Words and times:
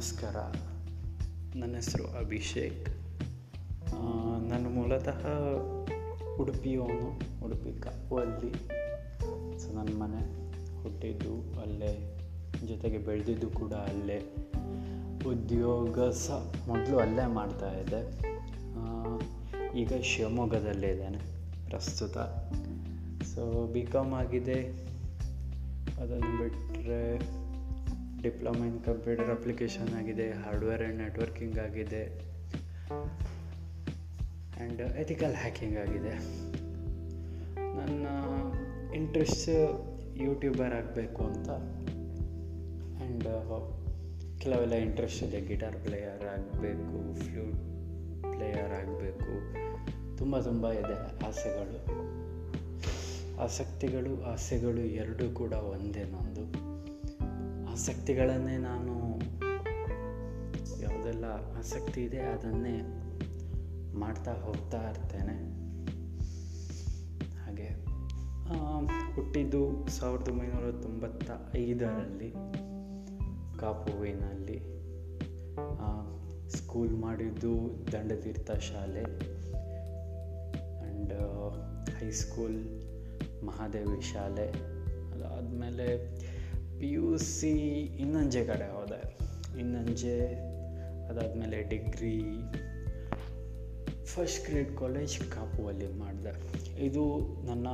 ನಮಸ್ಕಾರ. 0.00 0.36
ನನ್ನ 1.54 1.74
ಹೆಸರು 1.74 2.18
ಅಭಿಷೇಕ್. 2.18 2.88
ನಾನು 4.48 4.70
ಮೂಲತಃ 4.70 5.26
ಉಡುಪಿಯವನು 6.36 7.08
ಉಡುಪಿ 7.44 7.70
ಅಲ್ಲಿ 8.16 8.52
ಸೊ, 9.58 9.72
ನನ್ನ 9.72 10.02
ಮನೆ 10.02 10.22
ಹುಟ್ಟಿದ್ದು 10.82 11.60
ಅಲ್ಲೇ, 11.60 12.18
ಜೊತೆಗೆ 12.66 12.98
ಬೆಳೆದಿದ್ದು 12.98 13.50
ಕೂಡ 13.50 13.72
ಅಲ್ಲೇ. 13.72 14.18
ಉದ್ಯೋಗ 15.26 16.10
ಸಹ 16.10 16.52
ಮೊದಲು 16.68 16.98
ಅಲ್ಲೇ 16.98 17.26
ಮಾಡ್ತಾಯಿದ್ದೆ 17.26 18.02
ಈಗ 19.78 19.92
ಶಿವಮೊಗ್ಗದಲ್ಲೇ 20.02 20.88
ಇದ್ದೇನೆ, 20.88 21.18
ಪ್ರಸ್ತುತ. 21.66 22.18
ಸೊ 23.24 23.66
ಬಿ 23.66 23.82
ಕಾಮ್ 23.82 24.14
ಆಗಿದೆ. 24.14 24.60
ಅದನ್ನು 26.00 26.38
ಬಿಟ್ಟರೆ 26.38 27.39
ಡಿಪ್ಲೊಮಾ 28.22 28.66
ಇನ್ 28.66 28.84
ಕಂಪ್ಯೂಟರ್ 28.84 29.30
ಅಪ್ಲಿಕೇಶನ್ 29.30 29.94
ಆಗಿದೆ, 29.94 30.30
ಹಾರ್ಡ್ವೇರ್ 30.30 30.82
ಆ್ಯಂಡ್ 30.82 30.98
ನೆಟ್ವರ್ಕಿಂಗ್ 30.98 31.58
ಆಗಿದೆ 31.58 32.20
ಆ್ಯಂಡ್ 34.58 34.80
ಎಥಿಕಲ್ 34.80 35.34
ಹ್ಯಾಕಿಂಗ್ 35.34 35.76
ಆಗಿದೆ. 35.76 36.14
ನನ್ನ 37.76 38.06
ಇಂಟ್ರೆಸ್ಟ್ 38.94 39.48
ಯೂಟ್ಯೂಬರ್ 40.16 40.72
ಆಗಬೇಕು 40.72 41.24
ಅಂತ. 41.24 41.50
ಆ್ಯಂಡ್ 41.50 43.26
ಕೆಲವೆಲ್ಲ 44.40 44.74
ಇಂಟ್ರೆಸ್ಟ್ 44.74 45.22
ಇದೆ. 45.22 45.40
ಗಿಟಾರ್ 45.40 45.76
ಪ್ಲೇಯರ್ 45.76 46.24
ಆಗಬೇಕು 46.24 47.14
ಫ್ಲೂಟ್ 47.20 47.60
ಪ್ಲೇಯರ್ 48.36 48.72
ಆಗಬೇಕು. 48.72 49.32
ತುಂಬ 50.18 50.40
ತುಂಬ 50.40 50.70
ಇದೆ 50.70 51.26
ಆಸೆಗಳು. 51.26 52.10
ಆಸಕ್ತಿಗಳು, 53.40 54.22
ಆಸೆಗಳು 54.22 54.80
ಎರಡೂ 54.80 55.30
ಕೂಡ 55.30 55.52
ಒಂದೇ 55.52 56.02
ನಂದು 56.04 56.69
ಆಸಕ್ತಿಗಳನ್ನೇ 57.72 58.56
ನಾನು 58.56 59.20
ಯಾವುದೆಲ್ಲ 60.82 61.24
ಆಸಕ್ತಿ 61.58 62.02
ಇದೆ 62.02 62.18
ಅದನ್ನೇ 62.18 62.80
ಮಾಡ್ತಾ 63.98 64.32
ಹೋಗ್ತಾ 64.32 64.88
ಇರ್ತೇನೆ. 64.88 65.60
ಹಾಗೆ 67.44 67.68
ಹುಟ್ಟಿದ್ದು 69.14 69.88
ಸಾವಿರದ 69.88 70.28
ಒಂಬೈನೂರ 70.28 70.72
ತೊಂಬತ್ತ 70.72 71.30
ಐದರಲ್ಲಿ 71.56 72.32
ಕಾಪುವಿನಲ್ಲಿ 73.58 74.80
ಸ್ಕೂಲ್ 76.48 76.90
ಮಾಡಿದ್ದು 76.90 77.84
ದಂಡತೀರ್ಥ 77.92 78.50
ಶಾಲೆ 78.50 79.02
ಆ್ಯಂಡ್ 79.02 81.12
ಹೈಸ್ಕೂಲ್ 82.00 82.64
ಮಹಾದೇವಿ 83.44 84.00
ಶಾಲೆ 84.00 84.52
ಅದಾದಮೇಲೆ 85.12 86.18
ಪಿ 86.80 86.90
ಯು 86.90 87.18
ಸಿ 87.18 87.50
ಇನ್ನಂಜೆ 87.78 88.44
ಕಡೆ 88.44 88.72
ಹೋದೆ. 88.72 89.18
ಇನ್ನಂಜೆ 89.60 90.34
ಅದಾದಮೇಲೆ 91.08 91.62
ಡಿಗ್ರಿ 91.62 92.22
ಫಸ್ಟ್ 94.04 94.50
ಗ್ರೇಡ್ 94.50 94.76
ಕಾಲೇಜ್ 94.76 95.18
ಕಾಪುವಲ್ಲಿ 95.18 95.86
ಮಾಡಿದೆ. 95.86 96.32
ಇದು 96.84 97.04
ನನ್ನ 97.46 97.66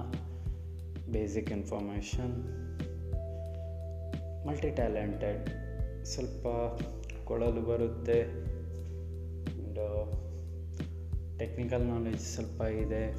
ಬೇಸಿಕ್ 1.12 1.52
ಇನ್ಫಾರ್ಮೇಷನ್ 1.52 2.34
ಮಲ್ಟಿ 4.46 4.70
ಟ್ಯಾಲೆಂಟೆಡ್ 4.70 5.50
ಸ್ವಲ್ಪ 6.04 6.46
ಕೊಳಲು 7.24 7.62
ಬರುತ್ತೆ. 7.62 8.22
ಆ್ಯಂಡ್ 8.22 9.80
ಟೆಕ್ನಿಕಲ್ 11.38 11.82
ನಾಲೆಜ್ 11.82 12.20
ಸ್ವಲ್ಪ 12.20 12.62
ಇದೆ. 12.62 13.14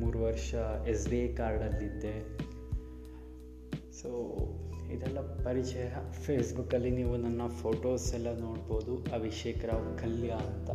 ಮೂರು 0.00 0.22
ವರ್ಷ 0.22 0.54
ಎಸ್ 0.88 1.08
ಬಿ 1.08 1.24
ಐ 1.24 1.34
ಕಾರ್ಡಲ್ಲಿದ್ದೆ 1.34 2.38
ಸೊ 3.92 4.10
ಇದೆಲ್ಲ 4.92 5.20
ಪರಿಚಯ. 5.20 6.10
ಫೇಸ್ಬುಕ್ಕಲ್ಲಿ 6.12 6.90
ನೀವು 6.90 7.16
ನನ್ನ 7.16 7.46
ಫೋಟೋಸ್ 7.46 8.14
ಎಲ್ಲ 8.14 8.38
ನೋಡ್ಬೋದು. 8.38 9.14
ಅಭಿಷೇಕ್ 9.14 9.66
ರಾವ್ 9.66 9.98
ಕಲ್ಯ 9.98 10.30
ಅಂತ. 10.30 10.70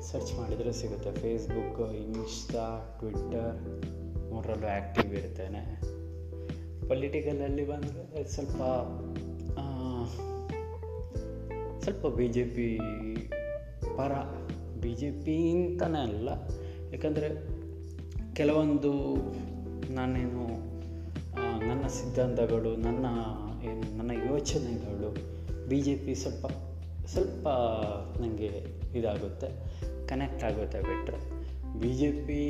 ಸರ್ಚ್ 0.00 0.34
ಮಾಡಿದರೆ 0.34 0.72
ಸಿಗುತ್ತೆ. 0.72 1.12
ಫೇಸ್ಬುಕ್ 1.12 1.94
ಇನ್ಸ್ಟಾ 1.94 2.96
ಟ್ವಿಟ್ಟರ್ 2.98 3.82
ಮೂರಲ್ಲೂ 4.32 4.66
ಆ್ಯಕ್ಟಿವ್ 4.66 5.14
ಇರ್ತೇನೆ. 5.14 5.80
ಪೊಲಿಟಿಕಲಲ್ಲಿ 6.88 7.68
ಬಂದರೆ 7.68 8.24
ಸ್ವಲ್ಪ 8.24 8.56
ಸ್ವಲ್ಪ 11.82 12.06
ಬಿ 12.06 12.28
ಜೆ 12.28 12.44
ಪಿ 12.44 12.78
ಪರ. 13.96 14.12
ಬಿ 14.80 14.94
ಜೆ 14.94 15.10
ಪಿ 15.10 15.50
ಅಂತಲೇ 15.50 16.02
ಅಲ್ಲ. 16.02 16.28
ಯಾಕಂದರೆ 16.92 17.28
ಕೆಲವೊಂದು 18.34 18.92
ನಾನೇನು 19.92 20.71
ನನ್ನ 21.36 21.86
ಸಿದ್ಧಾಂತಗಳು, 21.86 22.76
ನನ್ನ, 22.76 23.06
ಏನು, 23.62 23.96
ನನ್ನ 23.96 24.10
ಯೋಚನೆಗಳು 24.30 25.32
ಬಿ 25.68 25.80
ಜೆ 25.80 25.96
ಪಿ 25.96 26.14
ಸ್ವಲ್ಪ 26.14 26.46
ಸ್ವಲ್ಪ 27.06 27.48
ನನಗೆ 28.20 28.50
ಇದಾಗುತ್ತೆ 28.98 29.48
ಕನೆಕ್ಟ್ 30.06 30.44
ಆಗುತ್ತೆ 30.44 30.80
ಬಿಟ್ಟರೆ 30.80 31.42
B 31.80 31.92
J 31.92 32.12
P 32.12 32.40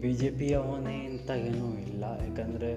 B 0.00 0.12
J 0.12 0.30
ಪಿಯವನೇ 0.30 0.94
ಅಂತ 0.94 1.30
ಏನೂ 1.30 1.78
ಇಲ್ಲ. 1.78 2.04
ಯಾಕಂದರೆ 2.04 2.76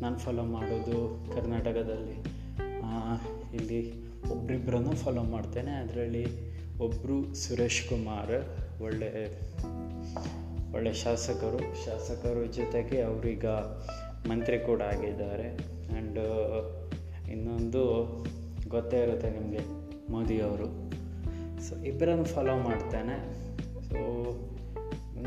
ನಾನು 0.00 0.18
ಫಾಲೋ 0.18 0.42
ಮಾಡೋದು 0.42 1.26
ಕರ್ನಾಟಕದಲ್ಲಿ. 1.36 2.38
ಇಲ್ಲಿ 3.56 4.08
ಒಬ್ರಿಬ್ಬರನ್ನು 4.30 4.90
ಫಾಲೋ 4.90 5.22
ಮಾಡ್ತೇನೆ. 5.22 5.70
ಅದರಲ್ಲಿ 5.70 6.24
ಒಬ್ಬರು 6.78 7.34
ಸುರೇಶ್ 7.34 7.88
ಕುಮಾರ್, 7.88 8.56
ಒಳ್ಳೆ 8.82 9.40
ಒಳ್ಳೆ 10.74 10.92
ಶಾಸಕರು. 10.92 11.84
ಶಾಸಕರು 11.84 12.46
ಜೊತೆಗೆ 12.46 13.00
ಅವರೀಗ 13.00 13.46
ಮಂತ್ರಿ 14.26 14.58
ಕೂಡ 14.58 14.82
ಆಗಿದ್ದಾರೆ. 14.82 15.56
ಆ್ಯಂಡ್ 15.56 16.18
ಇನ್ನೊಂದು 17.30 17.82
ಗೊತ್ತೇ 18.68 19.02
ಇರುತ್ತೆ 19.02 19.30
ನಿಮಗೆ 19.30 19.60
ಮೋದಿಯವರು 20.12 20.88
ಸೊ 21.68 21.76
ಇಬ್ಬರನ್ನು 21.76 22.24
ಫಾಲೋ 22.24 22.56
ಮಾಡ್ತೇನೆ. 22.56 23.16
ಸೊ 23.82 23.98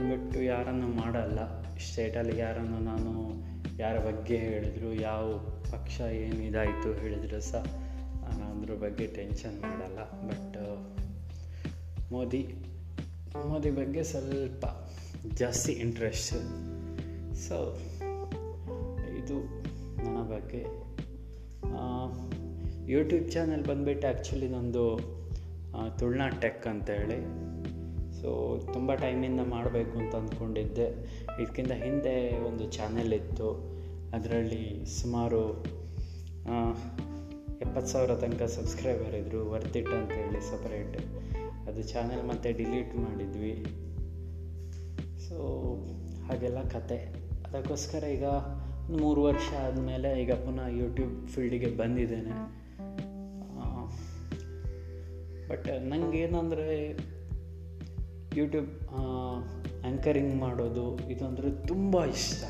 ಬಿಟ್ಟು 0.10 0.42
ಯಾರನ್ನು 0.44 0.88
ಮಾಡಲ್ಲ 0.88 1.62
ಸ್ಟೇಟಲ್ಲಿ 1.78 2.40
ಯಾರನ್ನು 2.40 2.80
ನಾನು 2.80 3.12
ಯಾರ 3.80 4.00
ಬಗ್ಗೆ 4.00 4.38
ಹೇಳಿದ್ರು, 4.38 4.94
ಯಾವ 4.94 5.38
ಪಕ್ಷ 5.72 6.02
ಏನು 6.02 6.44
ಇದಾಯಿತು 6.44 6.94
ಹೇಳಿದ್ರು 6.94 7.42
ಸಹ 7.42 7.64
ನಾನು 8.24 8.62
ಅದ್ರ 8.62 8.74
ಬಗ್ಗೆ 8.74 9.08
ಟೆನ್ಷನ್ 9.08 9.62
ಮಾಡಲ್ಲ. 9.62 10.00
ಬಟ್ 10.28 10.58
ಮೋದಿ 12.12 12.56
ಮೋದಿ 13.48 13.72
ಬಗ್ಗೆ 13.72 14.04
ಸ್ವಲ್ಪ 14.04 14.66
ಜಾಸ್ತಿ 15.34 15.72
ಇಂಟ್ರೆಸ್ಟ್ 15.72 16.34
ಸೊ 17.36 17.78
ಇದು 19.22 19.40
ನನ್ನ 20.04 20.20
ಬಗ್ಗೆ. 20.34 20.64
ಯೂಟ್ಯೂಬ್ 22.92 23.28
ಚಾನಲ್ 23.32 23.66
ಬಂದುಬಿಟ್ಟು 23.66 24.06
ಆ್ಯಕ್ಚುಲಿ 24.08 24.48
ನಂದು 24.56 24.86
ತುಳ್ನಾ 26.00 26.28
ಟೆಕ್ 26.44 26.66
ಅಂತೇಳಿ. 26.68 27.20
ಸೊ 28.22 28.30
ತುಂಬ 28.74 28.94
ಟೈಮಿಂದ 29.04 29.42
ಮಾಡಬೇಕು 29.54 29.94
ಅಂತ 30.00 30.14
ಅಂದ್ಕೊಂಡಿದ್ದೆ 30.16 30.88
ಇದಕ್ಕಿಂತ 31.40 31.74
ಹಿಂದೆ 31.84 32.16
ಒಂದು 32.48 32.66
ಚಾನೆಲ್ 32.72 33.14
ಇತ್ತು. 33.14 33.50
ಅದರಲ್ಲಿ 34.16 34.66
ಸುಮಾರು 35.00 35.42
ಎಪ್ಪತ್ತು 37.66 37.90
ಸಾವಿರ 37.92 38.14
ತನಕ 38.22 38.44
ಸಬ್ಸ್ಕ್ರೈಬರ್ 38.56 39.16
ಇದ್ದರು 39.16 39.42
ವರ್ತಿಟ್ಟು 39.52 39.94
ಅಂತ 40.00 40.12
ಹೇಳಿ 40.12 40.42
ಸಪ್ರೇಟ್ 40.50 40.98
ಅದು 41.70 41.82
ಚಾನೆಲ್ 41.94 42.24
ಮತ್ತೆ 42.30 42.52
ಡಿಲೀಟ್ 42.60 42.94
ಮಾಡಿದ್ವಿ. 42.96 43.56
ಸೊ 45.26 45.38
ಹಾಗೆಲ್ಲ 46.28 46.62
ಕತೆ. 46.76 47.00
ಅದಕ್ಕೋಸ್ಕರ 47.46 48.04
ಈಗ 48.18 48.28
ಮೂರು 48.90 49.24
ವರ್ಷ 49.24 49.54
ಆದಮೇಲೆ 49.54 50.22
ಈಗ 50.22 50.32
ಪುನಃ 50.32 50.68
ಯೂಟ್ಯೂಬ್ 50.68 51.28
ಫೀಲ್ಡಿಗೆ 51.28 51.78
ಬಂದಿದ್ದೇನೆ. 51.78 52.62
ಬಟ್ 55.50 55.68
ನನಗೇನಂದರೆ 55.68 56.98
ಯೂಟ್ಯೂಬ್ 58.38 58.68
ಆ್ಯಂಕರಿಂಗ್ 58.92 60.36
ಮಾಡೋದು 60.36 61.10
ಇದಂದರೆ 61.10 61.68
ತುಂಬ 61.68 62.06
ಇಷ್ಟ. 62.06 62.44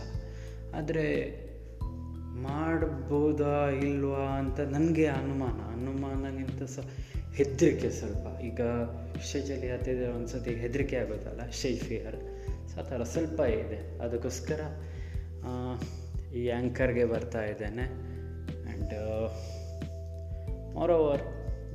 ಆದರೆ 0.75 1.42
ಮಾಡ್ಬೋದಾ 2.44 3.69
ಇಲ್ವಾ 3.69 4.19
ಅಂತ 4.19 4.60
ನನಗೆ 4.60 5.06
ಅನುಮಾನ. 5.06 5.74
ಅನುಮಾನಗಿಂತ 5.74 6.63
ಸಹ 6.63 6.89
ಹೆದರಿಕೆ 7.33 7.89
ಸ್ವಲ್ಪ. 7.89 8.39
ಈಗ 8.39 8.62
ಸ್ಟೇಜಲ್ಲಿ 9.22 9.72
ಹತ್ತಿದ್ರೆ 9.72 10.07
ಒಂದು 10.07 10.28
ಸತಿ 10.28 10.56
ಹೆದರಿಕೆ 10.56 10.95
ಆಗೋದಲ್ಲ 10.95 11.50
ಸ್ಟೇಜ್ 11.50 11.83
ಸೊ 12.69 12.80
ಆ 12.80 12.83
ಥರ 12.83 13.04
ಸ್ವಲ್ಪ 13.04 13.39
ಇದೆ. 13.39 14.00
ಅದಕ್ಕೋಸ್ಕರ 14.00 14.60
ಈ 16.36 16.50
ಆ್ಯಂಕರ್ಗೆ 16.50 17.06
ಬರ್ತಾ 17.06 17.44
ಇದ್ದೇನೆ. 17.44 17.81
ಆ್ಯಂಡ್ 17.81 18.94
ಓವರ್ 20.92 21.22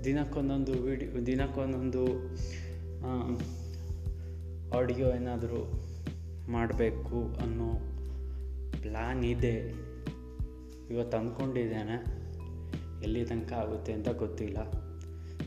ದಿನಕ್ಕೊಂದೊಂದು 0.05 0.73
ವಿಡಿಯೋ 0.73 1.27
ದಿನಕ್ಕೊಂದೊಂದು 1.27 2.07
ಆಡಿಯೋ 4.77 5.13
ಏನಾದರೂ 5.13 5.89
ಮಾಡಬೇಕು 6.51 7.37
ಅನ್ನೋ 7.41 7.75
ಪ್ಲ್ಯಾನ್ 8.83 9.25
ಇದೆ. 9.25 9.57
ಇವತ್ತು 10.91 11.17
ಅಂದ್ಕೊಂಡಿದ್ದೇನೆ 11.17 12.27
ಎಲ್ಲಿ 13.03 13.25
ತನಕ 13.25 13.53
ಆಗುತ್ತೆ 13.53 13.93
ಅಂತ 13.93 14.09
ಗೊತ್ತಿಲ್ಲ. 14.09 14.57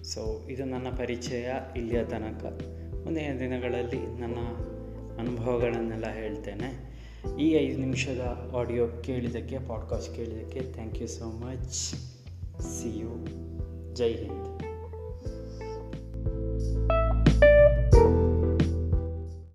ಸೊ 0.03 0.47
ಇದು 0.47 0.65
ನನ್ನ 0.65 0.87
ಪರಿಚಯ 0.89 1.51
ಇಲ್ಲಿಯ 1.75 2.05
ತನಕ. 2.05 2.45
ಮುಂದಿನ 3.03 3.39
ದಿನಗಳಲ್ಲಿ 3.39 4.19
ನನ್ನ 4.21 4.37
ಅನುಭವಗಳನ್ನೆಲ್ಲ 5.19 6.07
ಹೇಳ್ತೇನೆ. 6.11 6.88
ಈ 7.39 7.51
ಐದು 7.51 7.79
ನಿಮಿಷದ 7.79 8.51
ಆಡಿಯೋ 8.55 8.87
ಕೇಳಿದ್ದಕ್ಕೆ 8.87 9.59
ಪಾಡ್ಕಾಸ್ಟ್ 9.59 10.15
ಕೇಳಿದ್ದಕ್ಕೆ 10.15 10.61
thank 10.73 11.01
you 11.01 11.07
so 11.07 11.25
much 11.25 11.73
see 12.61 12.99
you 12.99 13.09
Jai 13.95 14.13
Hind. 14.13 14.58